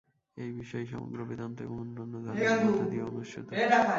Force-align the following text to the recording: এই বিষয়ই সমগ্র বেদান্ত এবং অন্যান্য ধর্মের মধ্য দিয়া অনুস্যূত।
এই 0.37 0.51
বিষয়ই 0.51 0.85
সমগ্র 0.85 1.19
বেদান্ত 1.25 1.57
এবং 1.61 1.75
অন্যান্য 1.79 2.13
ধর্মের 2.25 2.59
মধ্য 2.65 2.81
দিয়া 2.89 3.05
অনুস্যূত। 3.05 3.47